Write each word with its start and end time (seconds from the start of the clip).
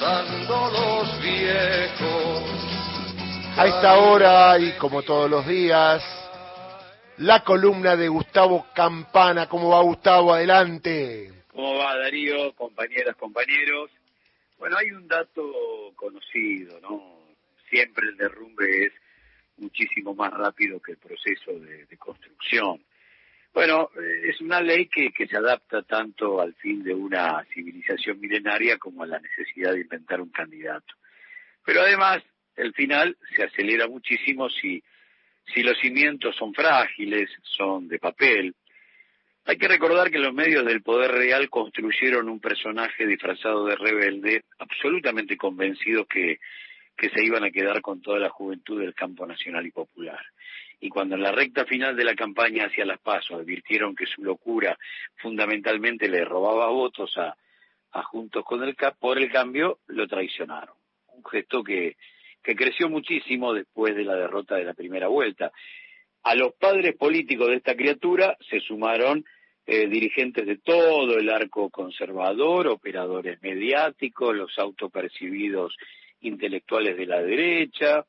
pasando 0.00 0.70
los 0.70 1.22
viejos. 1.22 2.42
A 3.56 3.66
esta 3.66 3.98
hora 3.98 4.58
y 4.58 4.72
como 4.78 5.02
todos 5.02 5.30
los 5.30 5.46
días, 5.46 6.02
la 7.18 7.44
columna 7.44 7.94
de 7.96 8.08
Gustavo 8.08 8.66
Campana. 8.74 9.48
¿Cómo 9.48 9.68
va 9.68 9.82
Gustavo? 9.82 10.32
Adelante. 10.32 11.30
¿Cómo 11.48 11.76
va 11.76 11.96
Darío? 11.98 12.54
Compañeras, 12.54 13.14
compañeros. 13.16 13.90
Bueno, 14.58 14.76
hay 14.78 14.90
un 14.92 15.06
dato 15.06 15.42
conocido, 15.96 16.80
¿no? 16.80 17.20
Siempre 17.68 18.08
el 18.08 18.16
derrumbe 18.16 18.86
es 18.86 18.92
muchísimo 19.58 20.14
más 20.14 20.32
rápido 20.32 20.80
que 20.80 20.92
el 20.92 20.98
proceso 20.98 21.52
de, 21.52 21.86
construcción. 21.98 22.82
Bueno, 23.52 23.90
eh, 23.96 24.30
es 24.30 24.40
una 24.40 24.60
ley 24.60 24.86
que, 24.86 25.12
se 25.26 25.36
adapta 25.36 25.82
tanto 25.82 26.40
al 26.40 26.54
fin 26.54 26.82
de 26.82 26.94
una 26.94 27.44
civilización 27.52 28.20
milenaria 28.20 28.78
como 28.78 29.02
a 29.02 29.06
la 29.06 29.18
necesidad 29.18 29.72
de 29.72 29.80
inventar 29.80 30.20
un 30.20 30.30
candidato. 30.30 30.94
Pero 31.64 31.82
además, 31.82 32.22
el 32.56 32.72
final 32.74 33.16
se 33.36 33.44
acelera 33.44 33.88
muchísimo 33.88 34.48
si, 34.48 34.82
los 35.56 35.78
cimientos 35.80 36.36
son 36.36 36.54
frágiles, 36.54 37.28
son 37.42 37.88
de 37.88 37.98
papel. 37.98 38.54
Hay 39.46 39.56
que 39.56 39.68
recordar 39.68 40.10
que 40.10 40.18
los 40.18 40.32
medios 40.32 40.64
del 40.64 40.82
poder 40.82 41.10
real 41.10 41.50
construyeron 41.50 42.28
un 42.28 42.40
personaje 42.40 43.06
disfrazado 43.06 43.66
de 43.66 43.74
rebelde, 43.74 44.44
absolutamente 44.58 45.36
convencido 45.36 46.04
que 46.04 46.38
que 47.00 47.08
se 47.08 47.24
iban 47.24 47.42
a 47.44 47.50
quedar 47.50 47.80
con 47.80 48.02
toda 48.02 48.18
la 48.18 48.28
juventud 48.28 48.78
del 48.78 48.94
campo 48.94 49.26
nacional 49.26 49.66
y 49.66 49.70
popular. 49.70 50.20
Y 50.80 50.88
cuando 50.88 51.14
en 51.14 51.22
la 51.22 51.32
recta 51.32 51.66
final 51.66 51.94
de 51.94 52.04
la 52.04 52.14
campaña 52.14 52.66
hacia 52.66 52.86
las 52.86 52.98
pasos 53.00 53.40
advirtieron 53.40 53.94
que 53.94 54.06
su 54.06 54.24
locura 54.24 54.78
fundamentalmente 55.16 56.08
le 56.08 56.24
robaba 56.24 56.68
votos 56.68 57.16
a, 57.16 57.36
Juntos 58.04 58.44
con 58.44 58.62
el 58.62 58.76
por 58.98 59.18
el 59.18 59.30
cambio, 59.30 59.80
lo 59.88 60.06
traicionaron. 60.06 60.76
Un 61.08 61.24
gesto 61.24 61.62
que, 61.62 61.96
que 62.42 62.54
creció 62.54 62.88
muchísimo 62.88 63.52
después 63.52 63.96
de 63.96 64.04
la 64.04 64.14
derrota 64.14 64.54
de 64.54 64.64
la 64.64 64.74
primera 64.74 65.08
vuelta. 65.08 65.50
A 66.22 66.34
los 66.34 66.54
padres 66.54 66.96
políticos 66.96 67.48
de 67.48 67.56
esta 67.56 67.74
criatura 67.74 68.36
se 68.48 68.60
sumaron 68.60 69.24
eh, 69.66 69.86
dirigentes 69.88 70.46
de 70.46 70.56
todo 70.56 71.16
el 71.18 71.30
arco 71.30 71.70
conservador, 71.70 72.66
operadores 72.68 73.40
mediáticos, 73.42 74.34
los 74.34 74.58
autopercibidos 74.58 75.76
intelectuales 76.20 76.96
de 76.96 77.06
la 77.06 77.22
derecha, 77.22 78.04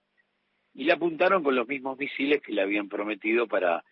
y 0.73 0.83
le 0.83 0.93
apuntaron 0.93 1.43
con 1.43 1.55
los 1.55 1.67
mismos 1.67 1.97
misiles 1.97 2.41
que 2.41 2.53
le 2.53 2.61
habían 2.61 2.87
prometido 2.87 3.47
para, 3.47 3.83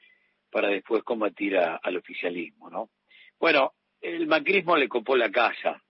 para 0.49 0.69
después 0.69 1.03
combatir 1.03 1.57
al 1.57 1.97
oficialismo, 1.97 2.69
¿no? 2.69 2.89
Bueno, 3.39 3.73
el 4.01 4.27
macrismo 4.27 4.77
le 4.77 4.87
copó 4.87 5.15
la 5.15 5.29
casa 5.29 5.81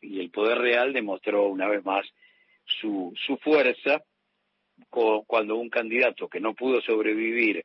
y 0.00 0.20
el 0.20 0.30
poder 0.30 0.58
real 0.58 0.92
demostró 0.92 1.46
una 1.48 1.68
vez 1.68 1.84
más 1.84 2.06
su, 2.64 3.12
su 3.26 3.36
fuerza 3.38 4.02
cuando 4.90 5.56
un 5.56 5.70
candidato 5.70 6.28
que 6.28 6.40
no 6.40 6.54
pudo 6.54 6.80
sobrevivir 6.80 7.64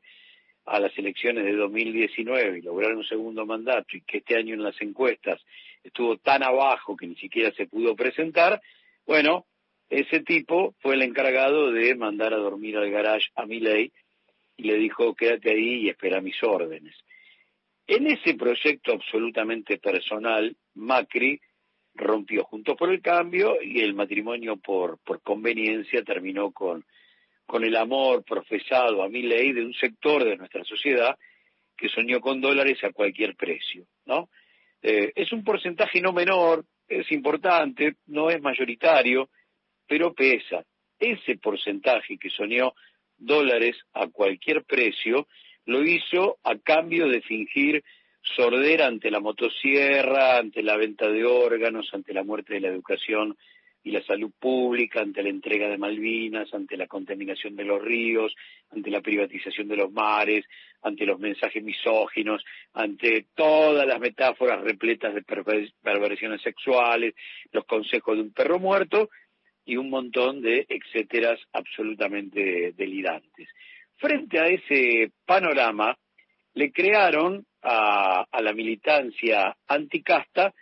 a 0.65 0.79
las 0.79 0.95
elecciones 0.97 1.45
de 1.45 1.55
2019 1.55 2.59
y 2.59 2.61
lograr 2.61 2.93
un 2.93 3.03
segundo 3.03 3.45
mandato 3.45 3.97
y 3.97 4.01
que 4.01 4.17
este 4.17 4.37
año 4.37 4.53
en 4.53 4.63
las 4.63 4.79
encuestas 4.81 5.41
estuvo 5.83 6.17
tan 6.17 6.43
abajo 6.43 6.95
que 6.95 7.07
ni 7.07 7.15
siquiera 7.15 7.51
se 7.53 7.65
pudo 7.65 7.95
presentar, 7.95 8.61
bueno, 9.05 9.45
ese 9.89 10.21
tipo 10.21 10.75
fue 10.79 10.95
el 10.95 11.01
encargado 11.01 11.71
de 11.71 11.95
mandar 11.95 12.33
a 12.33 12.37
dormir 12.37 12.77
al 12.77 12.91
garage 12.91 13.27
a 13.35 13.45
Miley 13.45 13.91
y 14.57 14.63
le 14.63 14.75
dijo 14.75 15.15
quédate 15.15 15.51
ahí 15.51 15.85
y 15.85 15.89
espera 15.89 16.21
mis 16.21 16.41
órdenes. 16.43 16.95
En 17.87 18.05
ese 18.05 18.35
proyecto 18.35 18.93
absolutamente 18.93 19.79
personal, 19.79 20.55
Macri 20.75 21.41
rompió 21.95 22.43
juntos 22.43 22.75
por 22.77 22.91
el 22.91 23.01
cambio 23.01 23.61
y 23.61 23.81
el 23.81 23.95
matrimonio 23.95 24.57
por, 24.57 24.99
por 24.99 25.21
conveniencia 25.21 26.03
terminó 26.03 26.51
con, 26.51 26.85
con 27.47 27.63
el 27.63 27.75
amor 27.75 28.23
profesado 28.23 29.01
a 29.01 29.09
Miley 29.09 29.53
de 29.53 29.65
un 29.65 29.73
sector 29.73 30.23
de 30.23 30.37
nuestra 30.37 30.63
sociedad 30.63 31.17
que 31.75 31.89
soñó 31.89 32.19
con 32.19 32.41
dólares 32.41 32.83
a 32.83 32.91
cualquier 32.91 33.35
precio, 33.35 33.85
¿no? 34.05 34.29
Eh, 34.81 35.11
es 35.15 35.31
un 35.31 35.43
porcentaje 35.43 35.99
no 35.99 36.13
menor, 36.13 36.65
es 36.87 37.11
importante, 37.11 37.95
no 38.07 38.29
es 38.29 38.41
mayoritario, 38.41 39.29
pero 39.89 40.13
pesa. 40.13 40.63
Ese 40.99 41.37
porcentaje 41.37 42.17
que 42.17 42.29
soñó 42.29 42.73
dólares 43.17 43.75
a 43.93 44.07
cualquier 44.07 44.63
precio, 44.63 45.27
lo 45.65 45.83
hizo 45.83 46.37
a 46.43 46.57
cambio 46.57 47.07
de 47.07 47.21
fingir 47.21 47.83
sordera 48.21 48.85
ante 48.85 49.09
la 49.09 49.19
motosierra, 49.19 50.37
ante 50.37 50.61
la 50.61 50.77
venta 50.77 51.09
de 51.09 51.25
órganos, 51.25 51.89
ante 51.93 52.13
la 52.13 52.23
muerte 52.23 52.53
de 52.53 52.59
la 52.61 52.67
educación 52.67 53.35
y 53.81 53.91
la 53.91 54.03
salud 54.03 54.31
pública, 54.37 55.01
ante 55.01 55.23
la 55.23 55.29
entrega 55.29 55.69
de 55.69 55.77
Malvinas, 55.77 56.53
ante 56.53 56.75
la 56.77 56.85
contaminación 56.85 57.55
de 57.55 57.63
los 57.63 57.81
ríos, 57.81 58.35
ante 58.71 58.91
la 58.91 59.01
privatización 59.01 59.67
de 59.69 59.77
los 59.77 59.91
mares, 59.91 60.45
ante 60.81 61.05
los 61.05 61.17
mensajes 61.19 61.63
misóginos, 61.63 62.43
ante 62.73 63.25
todas 63.33 63.87
las 63.87 63.99
metáforas 63.99 64.61
repletas 64.61 65.15
de 65.15 65.23
perversiones 65.23 66.41
sexuales, 66.41 67.15
los 67.51 67.65
consejos 67.65 68.17
de 68.17 68.23
un 68.23 68.33
perro 68.33 68.59
muerto, 68.59 69.09
y 69.69 69.77
un 69.77 69.91
montón 69.91 70.41
de 70.41 70.65
etcéteras 70.67 71.39
absolutamente 71.53 72.73
delirantes. 72.75 73.47
Frente 73.97 74.39
a 74.39 74.47
ese 74.47 75.11
panorama, 75.27 75.95
le 76.55 76.71
crearon 76.71 77.45
a, 77.61 78.25
la 78.41 78.53
militancia 78.53 79.55
anticasta 79.67 80.55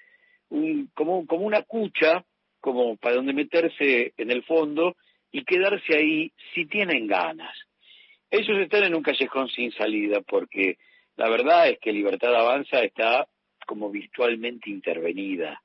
un, 0.50 0.90
como, 0.94 1.26
como 1.26 1.46
una 1.46 1.62
cucha, 1.62 2.26
como 2.60 2.98
para 2.98 3.16
donde 3.16 3.32
meterse 3.32 4.14
en 4.18 4.30
el 4.30 4.44
fondo 4.44 4.98
y 5.32 5.46
quedarse 5.46 5.96
ahí 5.96 6.34
si 6.54 6.66
tienen 6.66 7.08
ganas. 7.08 7.58
Ellos 8.30 8.60
están 8.60 8.84
en 8.84 8.96
un 8.96 9.04
callejón 9.04 9.48
sin 9.48 9.72
salida 9.72 10.20
porque 10.20 10.78
la 11.16 11.30
verdad 11.30 11.70
es 11.70 11.80
que 11.80 11.94
Libertad 11.94 12.36
Avanza 12.36 12.82
está 12.82 13.26
como 13.66 13.90
virtualmente 13.90 14.70
intervenida 14.70 15.62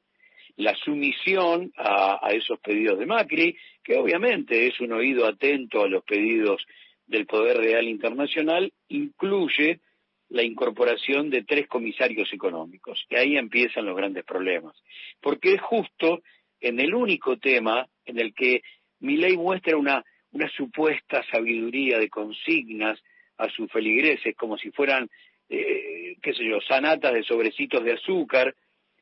la 0.57 0.75
sumisión 0.77 1.73
a, 1.77 2.29
esos 2.33 2.59
pedidos 2.61 2.99
de 2.99 3.07
Macri, 3.07 3.57
que 3.83 3.97
obviamente 3.97 4.67
es 4.67 4.79
un 4.81 4.93
oído 4.93 5.27
atento 5.27 5.83
a 5.83 5.89
los 5.89 6.05
pedidos 6.05 6.65
del 7.07 7.27
Poder 7.27 7.59
Real 7.59 7.89
Internacional, 7.89 8.73
incluye 8.89 9.81
la 10.29 10.43
incorporación 10.43 11.31
de 11.31 11.43
tres 11.45 11.69
comisarios 11.69 12.33
económicos. 12.33 13.05
Y 13.11 13.17
ahí 13.17 13.37
empiezan 13.37 13.87
los 13.87 13.97
grandes 13.97 14.25
problemas. 14.25 14.75
Porque 15.21 15.55
es 15.55 15.61
justo 15.61 16.23
en 16.61 16.81
el 16.81 16.95
único 16.95 17.37
tema 17.37 17.87
en 18.07 18.19
el 18.19 18.35
que 18.35 18.63
mi 19.01 19.17
ley 19.17 19.37
muestra 19.37 19.77
una, 19.77 20.05
una 20.31 20.49
supuesta 20.51 21.23
sabiduría 21.31 21.99
de 21.99 22.09
consignas 22.09 22.99
a 23.37 23.49
sus 23.51 23.71
feligreses, 23.71 24.35
como 24.37 24.57
si 24.57 24.71
fueran, 24.71 25.11
eh, 25.49 26.17
qué 26.23 26.33
sé 26.33 26.45
yo, 26.45 26.61
sanatas 26.61 27.13
de 27.13 27.25
sobrecitos 27.25 27.85
de 27.85 27.95
azúcar. 27.95 28.55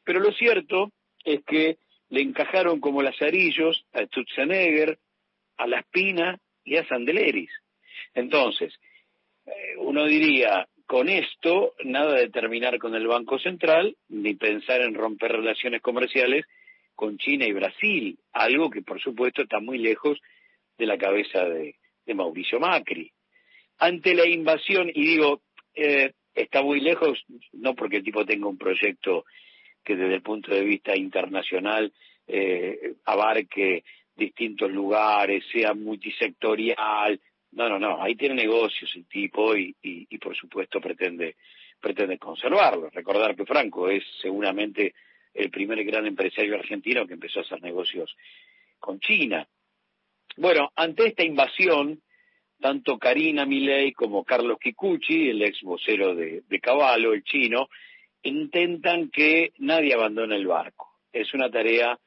Pero 0.05 0.21
lo 0.21 0.33
cierto 0.33 0.91
es 1.25 1.45
que 1.45 1.79
le 2.09 2.23
encajaron 2.23 2.81
como 2.81 3.03
lazarillos 3.03 3.85
a 3.93 4.05
Stutzenegger, 4.07 4.99
a 5.57 5.67
La 5.67 5.81
Espina 5.81 6.39
y 6.65 6.77
a 6.77 6.87
Sandeleris. 6.87 7.51
Entonces, 8.15 8.75
eh, 9.47 9.77
uno 9.79 10.07
diría, 10.07 10.67
con 10.87 11.09
esto, 11.09 11.75
nada 11.85 12.15
de 12.15 12.31
terminar 12.31 12.79
con 12.79 12.95
el 12.95 13.07
Banco 13.07 13.39
Central, 13.39 13.97
ni 14.09 14.35
pensar 14.35 14.81
en 14.81 14.95
romper 14.95 15.33
relaciones 15.33 15.81
comerciales 15.83 16.47
con 16.97 17.17
China 17.17 17.47
y 17.47 17.53
Brasil, 17.53 18.19
algo 18.33 18.71
que 18.71 18.83
por 18.83 19.01
supuesto 19.01 19.43
está 19.43 19.61
muy 19.61 19.79
lejos 19.79 20.19
de 20.77 20.87
la 20.87 20.99
cabeza 20.99 21.45
de, 21.45 21.77
Mauricio 22.13 22.59
Macri. 22.59 23.13
Ante 23.79 24.15
la 24.17 24.27
invasión, 24.27 24.91
y 24.93 25.07
digo, 25.07 25.43
eh, 25.77 26.13
está 26.35 26.61
muy 26.61 26.81
lejos, 26.81 27.25
no 27.53 27.77
porque 27.77 27.99
el 27.99 28.03
tipo 28.03 28.27
tenga 28.27 28.49
un 28.49 28.59
proyecto 28.59 29.25
que 29.85 29.97
desde 29.97 30.15
el 30.15 30.23
punto 30.23 30.53
de 30.53 30.63
vista 30.63 30.97
internacional 30.97 31.93
eh, 32.27 32.95
abarque 33.07 33.85
distintos 34.15 34.71
lugares, 34.71 35.45
sea 35.51 35.75
multisectorial. 35.75 37.21
No, 37.53 37.69
no, 37.69 37.79
no, 37.79 38.01
ahí 38.01 38.15
tiene 38.15 38.35
negocios 38.35 38.91
el 38.95 39.07
tipo 39.07 39.57
y, 39.57 39.75
y, 39.83 40.19
por 40.19 40.37
supuesto 40.37 40.81
pretende, 40.81 41.37
pretende 41.81 42.19
conservarlo. 42.19 42.91
Recordar 42.91 43.35
que 43.35 43.47
Franco 43.47 43.89
es 43.89 44.05
seguramente 44.21 44.95
el 45.35 45.51
primer 45.51 45.83
gran 45.85 46.07
empresario 46.07 46.55
argentino 46.55 47.07
que 47.07 47.15
empezó 47.15 47.41
a 47.41 47.43
hacer 47.43 47.61
negocios 47.63 48.15
con 48.79 49.01
China. 49.01 49.47
Bueno, 50.37 50.71
ante 50.77 51.09
esta 51.09 51.25
invasión, 51.25 52.01
tanto 52.61 52.99
Karina 52.99 53.45
Milei 53.47 53.93
como 53.93 54.25
Carlos 54.25 54.59
Kikuchi, 54.61 55.31
el 55.31 55.43
ex 55.43 55.63
vocero 55.63 56.15
de, 56.15 56.43
de 56.49 56.61
Caballo, 56.61 57.13
el 57.13 57.25
chino, 57.25 57.69
intentan 58.23 59.11
que 59.11 59.53
nadie 59.59 59.95
abandone 59.95 60.37
el 60.37 60.47
barco. 60.47 60.89
Es 61.13 61.33
una 61.35 61.51
tarea 61.51 61.99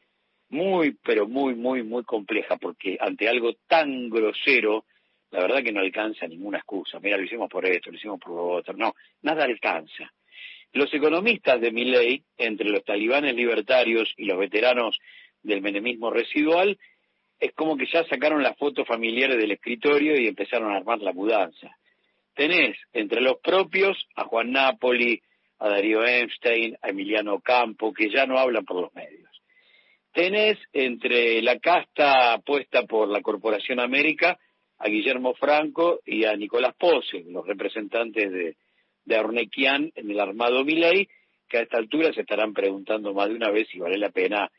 muy, 0.49 0.95
pero 1.03 1.27
muy, 1.27 1.55
muy, 1.55 1.83
muy 1.83 2.03
compleja, 2.03 2.57
porque 2.57 2.97
ante 2.99 3.27
algo 3.27 3.53
tan 3.67 4.09
grosero, 4.09 4.85
la 5.31 5.41
verdad 5.41 5.63
que 5.63 5.71
no 5.71 5.79
alcanza 5.79 6.27
ninguna 6.27 6.59
excusa. 6.59 6.99
Mira, 6.99 7.17
lo 7.17 7.23
hicimos 7.23 7.49
por 7.49 7.65
esto, 7.65 7.89
lo 7.89 7.97
hicimos 7.97 8.19
por 8.19 8.33
lo 8.35 8.47
otro. 8.49 8.75
No, 8.75 8.93
nada 9.23 9.43
alcanza. 9.43 10.13
Los 10.73 10.93
economistas 10.93 11.59
de 11.59 11.71
mi 11.71 11.85
ley, 11.85 12.23
entre 12.37 12.69
los 12.69 12.83
talibanes 12.83 13.35
libertarios 13.35 14.13
y 14.17 14.25
los 14.25 14.37
veteranos 14.37 14.99
del 15.41 15.61
menemismo 15.61 16.11
residual, 16.11 16.77
es 17.39 17.51
como 17.53 17.75
que 17.75 17.87
ya 17.91 18.03
sacaron 18.05 18.41
las 18.41 18.57
fotos 18.57 18.87
familiares 18.87 19.37
del 19.37 19.51
escritorio 19.51 20.19
y 20.19 20.27
empezaron 20.27 20.71
a 20.71 20.77
armar 20.77 20.99
la 20.99 21.13
mudanza. 21.13 21.75
Tenés 22.35 22.77
entre 22.93 23.21
los 23.21 23.37
propios 23.39 24.07
a 24.15 24.23
Juan 24.25 24.51
Napoli, 24.51 25.21
a 25.63 25.69
Darío 25.69 26.03
Einstein, 26.03 26.75
a 26.81 26.89
Emiliano 26.89 27.39
Campo, 27.39 27.93
que 27.93 28.09
ya 28.09 28.25
no 28.25 28.37
hablan 28.37 28.65
por 28.65 28.81
los 28.81 28.93
medios. 28.93 29.29
Tenés 30.11 30.59
entre 30.73 31.41
la 31.41 31.57
casta 31.59 32.37
puesta 32.45 32.83
por 32.83 33.07
la 33.07 33.21
Corporación 33.21 33.79
América 33.79 34.37
a 34.77 34.89
Guillermo 34.89 35.33
Franco 35.35 36.01
y 36.05 36.25
a 36.25 36.35
Nicolás 36.35 36.75
Pose, 36.77 37.23
los 37.29 37.47
representantes 37.47 38.29
de, 38.29 38.57
de 39.05 39.91
en 39.95 40.11
el 40.11 40.19
armado 40.19 40.65
Milei, 40.65 41.07
que 41.47 41.59
a 41.59 41.61
esta 41.61 41.77
altura 41.77 42.11
se 42.11 42.21
estarán 42.21 42.53
preguntando 42.53 43.13
más 43.13 43.29
de 43.29 43.35
una 43.35 43.49
vez 43.49 43.69
si 43.69 43.79
vale 43.79 43.97
la 43.97 44.09
pena 44.09 44.51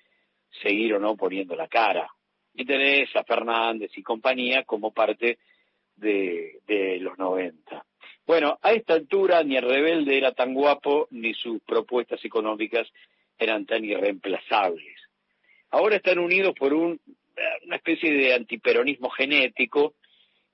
seguir 0.63 0.95
o 0.95 0.99
no 0.99 1.17
poniendo 1.17 1.55
la 1.55 1.69
cara. 1.69 2.09
Y 2.55 2.65
tenés 2.65 3.15
a 3.15 3.25
Fernández 3.25 3.91
y 3.95 4.03
compañía 4.03 4.65
como 4.65 4.91
parte 4.91 5.37
de 5.97 6.99
los 6.99 7.19
90. 7.19 7.85
Bueno, 8.27 8.59
a 8.63 8.73
esta 8.73 8.95
altura 8.95 9.43
ni 9.43 9.57
el 9.57 9.69
rebelde 9.69 10.17
era 10.17 10.33
tan 10.33 10.55
guapo, 10.55 11.09
ni 11.11 11.35
sus 11.35 11.61
propuestas 11.63 12.25
económicas 12.25 12.89
eran 13.39 13.67
tan 13.67 13.85
irreemplazables. 13.85 14.97
Ahora 15.71 15.97
están 15.97 16.19
unidos 16.19 16.55
por 16.59 16.73
un, 16.73 17.01
una 17.67 17.77
especie 17.77 18.13
de 18.13 18.35
antiperonismo 18.35 19.11
genético 19.11 19.95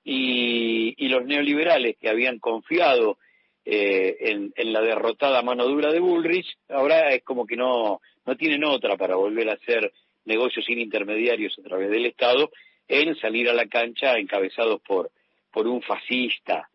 y, 0.03 1.07
los 1.07 1.25
neoliberales 1.25 1.97
que 1.97 2.09
habían 2.09 2.39
confiado 2.39 3.17
eh, 3.65 4.17
en, 4.21 4.53
en, 4.55 4.73
la 4.73 4.81
derrotada 4.81 5.41
mano 5.41 5.65
dura 5.65 5.91
de 5.91 5.99
Bullrich, 5.99 6.57
ahora 6.69 7.13
es 7.13 7.21
como 7.23 7.45
que 7.45 7.57
no, 7.57 8.01
no 8.25 8.37
tienen 8.37 8.63
otra 8.63 8.95
para 8.95 9.15
volver 9.15 9.49
a 9.49 9.53
hacer 9.53 9.91
negocios 10.25 10.65
sin 10.65 10.79
intermediarios 10.79 11.57
a 11.59 11.63
través 11.63 11.89
del 11.89 12.05
Estado 12.05 12.49
en 12.87 13.15
salir 13.17 13.49
a 13.49 13.53
la 13.53 13.67
cancha 13.67 14.17
encabezados 14.17 14.81
por, 14.81 15.11
por 15.51 15.67
un 15.67 15.81
fascista. 15.81 16.70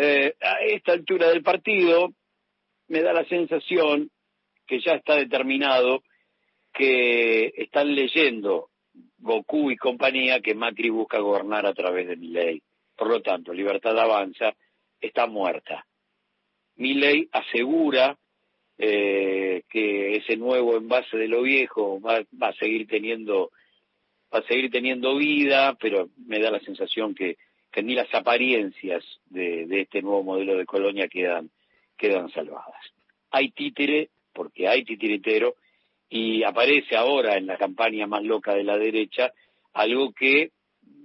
Eh, 0.00 0.36
a 0.40 0.60
esta 0.60 0.92
altura 0.92 1.28
del 1.28 1.42
partido 1.42 2.12
me 2.86 3.02
da 3.02 3.12
la 3.12 3.24
sensación 3.24 4.08
que 4.64 4.78
ya 4.80 4.92
está 4.92 5.16
determinado 5.16 6.04
que 6.72 7.52
están 7.56 7.92
leyendo 7.96 8.70
Goku 9.18 9.72
y 9.72 9.76
compañía 9.76 10.40
que 10.40 10.54
Macri 10.54 10.88
busca 10.90 11.18
gobernar 11.18 11.66
a 11.66 11.74
través 11.74 12.06
de 12.06 12.16
mi 12.16 12.28
ley. 12.28 12.62
Por 12.96 13.08
lo 13.08 13.20
tanto, 13.22 13.52
Libertad 13.52 13.98
Avanza 13.98 14.54
está 15.00 15.26
muerta. 15.26 15.84
Mi 16.76 16.94
ley 16.94 17.28
asegura 17.32 18.16
eh, 18.78 19.64
que 19.68 20.14
ese 20.14 20.36
nuevo 20.36 20.76
envase 20.76 21.16
de 21.16 21.26
lo 21.26 21.42
viejo 21.42 22.00
va, 22.00 22.22
va, 22.40 22.50
a 22.50 22.54
seguir 22.54 22.86
teniendo 22.86 23.50
va 24.32 24.38
a 24.38 24.46
seguir 24.46 24.70
teniendo 24.70 25.16
vida, 25.16 25.76
pero 25.80 26.08
me 26.24 26.38
da 26.38 26.52
la 26.52 26.60
sensación 26.60 27.16
que, 27.16 27.36
que 27.70 27.82
ni 27.82 27.94
las 27.94 28.12
apariencias 28.14 29.04
de, 29.30 29.66
este 29.80 30.02
nuevo 30.02 30.22
modelo 30.22 30.56
de 30.56 30.66
colonia 30.66 31.08
quedan 31.08 31.50
quedan 31.96 32.30
salvadas. 32.30 32.80
Hay 33.30 33.50
títere, 33.50 34.08
porque 34.32 34.68
hay 34.68 34.84
titiritero, 34.84 35.56
y 36.08 36.44
aparece 36.44 36.96
ahora 36.96 37.36
en 37.36 37.46
la 37.46 37.58
campaña 37.58 38.06
más 38.06 38.22
loca 38.22 38.54
de 38.54 38.62
la 38.64 38.78
derecha 38.78 39.32
algo 39.74 40.12
que 40.12 40.50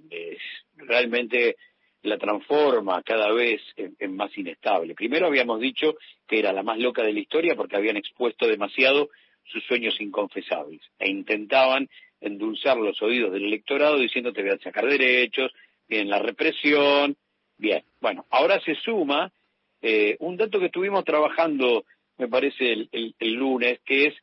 es, 0.09 0.37
realmente 0.77 1.55
la 2.03 2.17
transforma 2.17 3.01
cada 3.01 3.31
vez 3.31 3.61
en, 3.75 3.95
en, 3.99 4.15
más 4.15 4.37
inestable. 4.37 4.93
Primero 4.93 5.27
habíamos 5.27 5.59
dicho 5.59 5.95
que 6.27 6.39
era 6.39 6.53
la 6.53 6.63
más 6.63 6.77
loca 6.77 7.01
de 7.01 7.13
la 7.13 7.19
historia 7.19 7.55
porque 7.55 7.75
habían 7.75 7.97
expuesto 7.97 8.47
demasiado 8.47 9.09
sus 9.45 9.63
sueños 9.65 9.99
inconfesables 9.99 10.81
e 10.99 11.09
intentaban 11.09 11.89
endulzar 12.21 12.77
los 12.77 13.01
oídos 13.01 13.31
del 13.33 13.45
electorado 13.45 13.97
diciendo 13.97 14.31
te 14.31 14.41
voy 14.41 14.51
a 14.51 14.57
sacar 14.59 14.85
derechos, 14.85 15.51
bien 15.87 16.09
la 16.09 16.19
represión, 16.19 17.15
bien. 17.57 17.83
Bueno, 18.01 18.25
ahora 18.29 18.59
se 18.61 18.75
suma 18.75 19.31
eh, 19.81 20.15
un 20.19 20.37
dato 20.37 20.59
que 20.59 20.67
estuvimos 20.67 21.03
trabajando, 21.03 21.85
me 22.17 22.27
parece, 22.27 22.71
el, 22.71 22.89
el, 22.91 23.15
el 23.19 23.33
lunes, 23.33 23.79
que 23.85 24.07
es 24.07 24.15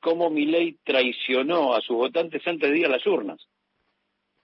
cómo 0.00 0.30
Milei 0.30 0.76
traicionó 0.84 1.74
a 1.74 1.80
sus 1.80 1.96
votantes 1.96 2.46
antes 2.46 2.70
de 2.70 2.78
ir 2.78 2.86
a 2.86 2.90
las 2.90 3.06
urnas, 3.06 3.40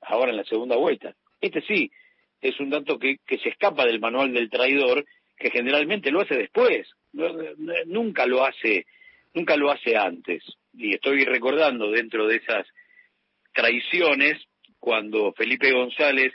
ahora 0.01 0.31
en 0.31 0.37
la 0.37 0.45
segunda 0.45 0.77
vuelta. 0.77 1.15
Este 1.41 1.63
sí, 1.63 1.91
es 2.41 2.59
un 2.61 2.71
dato 2.71 2.99
que, 2.99 3.19
que 3.27 3.39
se 3.39 3.49
escapa 3.49 3.85
del 3.85 4.01
manual 4.01 4.33
del 4.33 4.51
traidor, 4.51 5.05
que 5.37 5.51
generalmente 5.51 6.11
lo 6.11 6.21
hace 6.21 6.37
después, 6.37 6.89
nunca 7.87 8.27
lo 8.27 8.45
hace, 8.45 8.87
nunca 9.35 9.57
lo 9.57 9.71
hace 9.71 9.97
antes. 9.97 10.43
Y 10.75 10.95
estoy 10.95 11.25
recordando 11.25 11.91
dentro 11.91 12.27
de 12.27 12.37
esas 12.37 12.67
traiciones 13.55 14.43
cuando 14.79 15.33
Felipe 15.33 15.73
González 15.73 16.33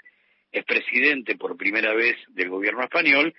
es 0.52 0.66
presidente 0.66 1.36
por 1.36 1.58
primera 1.58 1.94
vez 1.94 2.18
del 2.30 2.50
gobierno 2.50 2.84
español 2.84 3.34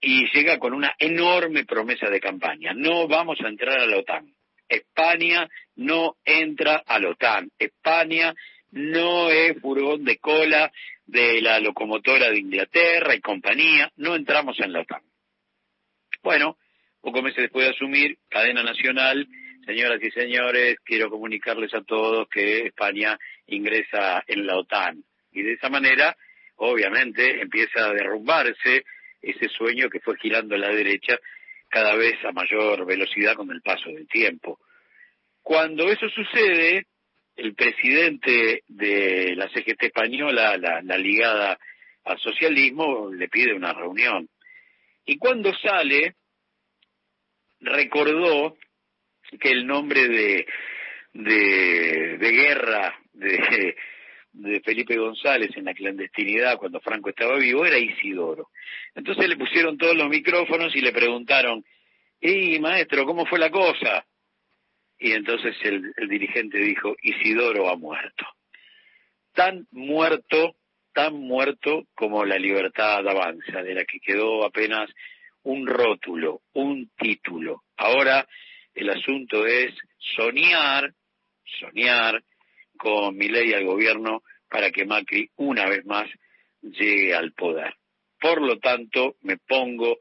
y 0.00 0.26
llega 0.32 0.58
con 0.58 0.72
una 0.72 0.94
enorme 0.98 1.64
promesa 1.64 2.08
de 2.08 2.20
campaña. 2.20 2.72
No 2.74 3.06
vamos 3.06 3.38
a 3.44 3.48
entrar 3.48 3.78
a 3.78 3.86
la 3.86 3.98
OTAN. 3.98 4.32
España 4.68 5.48
no 5.76 6.16
entra 6.24 6.82
a 6.86 6.98
la 6.98 7.10
OTAN. 7.10 7.50
España 7.58 8.34
no 8.70 9.30
es 9.30 9.60
furgón 9.60 10.04
de 10.04 10.18
cola 10.18 10.72
de 11.06 11.40
la 11.42 11.58
locomotora 11.58 12.30
de 12.30 12.38
Inglaterra 12.38 13.14
y 13.14 13.20
compañía, 13.20 13.90
no 13.96 14.14
entramos 14.14 14.58
en 14.60 14.72
la 14.72 14.80
OTAN. 14.80 15.02
Bueno, 16.22 16.56
pocos 17.00 17.22
meses 17.22 17.42
después 17.42 17.66
de 17.66 17.72
asumir, 17.72 18.18
cadena 18.28 18.62
nacional, 18.62 19.26
señoras 19.66 20.00
y 20.02 20.10
señores, 20.12 20.76
quiero 20.84 21.10
comunicarles 21.10 21.74
a 21.74 21.82
todos 21.82 22.28
que 22.28 22.66
España 22.66 23.18
ingresa 23.46 24.22
en 24.26 24.46
la 24.46 24.56
OTAN. 24.56 25.02
Y 25.32 25.42
de 25.42 25.54
esa 25.54 25.68
manera, 25.68 26.16
obviamente, 26.60 27.40
empieza 27.40 27.86
a 27.86 27.94
derrumbarse 27.94 28.84
ese 29.20 29.48
sueño 29.48 29.88
que 29.88 30.00
fue 30.00 30.16
girando 30.18 30.54
a 30.54 30.58
la 30.58 30.68
derecha 30.68 31.18
cada 31.68 31.94
vez 31.94 32.22
a 32.24 32.32
mayor 32.32 32.84
velocidad 32.84 33.34
con 33.34 33.50
el 33.50 33.62
paso 33.62 33.90
del 33.90 34.06
tiempo. 34.08 34.58
Cuando 35.42 35.90
eso 35.90 36.08
sucede, 36.10 36.86
el 37.36 37.54
presidente 37.54 38.62
de 38.68 39.34
la 39.36 39.48
CGT 39.48 39.84
española, 39.84 40.58
la, 40.58 40.98
ligada 40.98 41.58
al 42.04 42.18
socialismo, 42.18 43.10
le 43.10 43.28
pide 43.28 43.54
una 43.54 43.72
reunión. 43.72 44.28
Y 45.06 45.16
cuando 45.16 45.54
sale, 45.54 46.16
recordó 47.60 48.56
que 49.40 49.50
el 49.50 49.66
nombre 49.66 50.08
de, 50.08 50.46
de, 51.14 52.18
de 52.18 52.32
guerra 52.32 52.98
de, 53.14 53.76
de 54.32 54.60
Felipe 54.60 54.96
González 54.96 55.50
en 55.56 55.64
la 55.64 55.74
clandestinidad 55.74 56.56
cuando 56.58 56.80
Franco 56.80 57.10
estaba 57.10 57.36
vivo 57.36 57.66
era 57.66 57.78
Isidoro. 57.78 58.48
Entonces 58.94 59.28
le 59.28 59.36
pusieron 59.36 59.76
todos 59.76 59.96
los 59.96 60.08
micrófonos 60.08 60.74
y 60.74 60.80
le 60.80 60.92
preguntaron, 60.92 61.64
y 62.20 62.58
maestro, 62.58 63.06
¿cómo 63.06 63.26
fue 63.26 63.38
la 63.38 63.50
cosa? 63.50 64.06
Y 64.98 65.12
entonces 65.12 65.56
el, 65.62 65.92
el 65.96 66.08
dirigente 66.08 66.58
dijo, 66.58 66.94
Isidoro 67.02 67.68
ha 67.68 67.76
muerto. 67.76 68.26
Tan 69.32 69.66
muerto, 69.70 70.56
tan 70.92 71.14
muerto 71.14 71.86
como 71.94 72.24
la 72.24 72.38
libertad 72.38 73.06
avanza, 73.08 73.62
de 73.62 73.74
la 73.74 73.84
que 73.84 74.00
quedó 74.00 74.44
apenas 74.44 74.90
un 75.42 75.66
rótulo, 75.66 76.42
un 76.52 76.90
título. 76.98 77.62
Ahora 77.76 78.26
el 78.74 78.90
asunto 78.90 79.46
es 79.46 79.72
soñar, 80.16 80.92
soñar 81.44 82.22
con 82.80 83.14
mi 83.14 83.28
ley 83.28 83.52
al 83.52 83.66
gobierno 83.66 84.22
para 84.48 84.70
que 84.70 84.86
Macri 84.86 85.28
una 85.36 85.68
vez 85.68 85.84
más 85.84 86.08
llegue 86.62 87.14
al 87.14 87.32
poder. 87.32 87.74
Por 88.18 88.40
lo 88.40 88.58
tanto, 88.58 89.16
me 89.20 89.36
pongo 89.36 89.98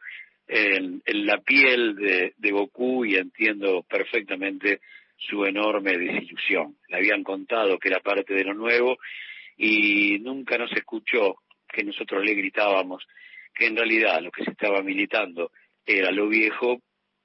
en, 0.48 1.02
en 1.06 1.26
la 1.26 1.40
piel 1.40 1.96
de, 1.96 2.34
de, 2.38 2.52
Goku 2.52 3.04
y 3.04 3.16
entiendo 3.16 3.84
perfectamente 3.84 4.80
su 5.18 5.44
enorme 5.44 5.98
desilusión. 5.98 6.78
Le 6.88 6.98
habían 6.98 7.24
contado 7.24 7.78
que 7.78 7.90
era 7.90 8.00
parte 8.00 8.34
de 8.34 8.46
lo 8.46 8.54
nuevo 8.54 8.98
y 9.58 10.18
nunca 10.20 10.58
nos 10.58 10.72
escuchó 10.72 11.36
que 11.68 11.84
nosotros 11.84 12.24
le 12.24 12.34
gritábamos 12.34 13.06
que 13.54 13.68
en 13.68 13.76
realidad 13.76 14.22
lo 14.22 14.32
que 14.32 14.46
se 14.46 14.52
estaba 14.52 14.82
militando 14.82 15.52
era 15.86 16.12
lo 16.12 16.30
viejo, 16.30 16.82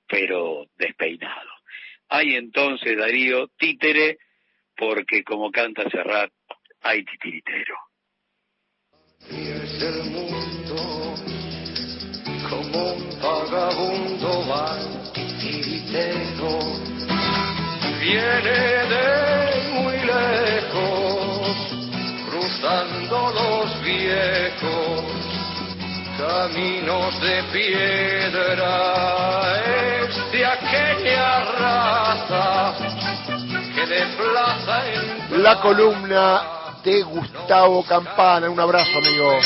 pero 0.09 0.67
despeinado. 0.77 1.51
Hay 2.09 2.35
entonces, 2.35 2.99
Darío, 2.99 3.49
títere, 3.57 4.19
porque 4.77 5.23
como 5.25 5.51
canta 5.51 5.89
Serrat, 5.91 6.31
hay 6.83 7.05
titiritero. 7.05 7.77
Y 9.31 9.49
es 9.49 9.83
el 9.83 10.11
mundo 10.11 11.15
como 12.49 12.93
un 12.93 13.21
vagabundo 13.21 14.47
va 14.49 14.79
titiritero. 15.13 16.59
Viene 18.01 18.59
de 18.93 19.73
muy 19.73 19.97
lejos, 20.05 21.57
cruzando 22.29 23.17
los 23.33 23.83
viejos 23.83 25.35
caminos 26.19 27.21
de 27.21 27.43
piedra. 27.53 28.73
Es 30.07 30.33
de 30.33 30.45
aquella 30.45 31.45
raza 31.45 33.24
La 35.31 35.61
columna 35.61 36.43
de 36.83 37.03
Gustavo 37.03 37.85
Campana. 37.85 38.49
Un 38.49 38.61
abrazo, 38.61 38.99
amigo. 38.99 39.39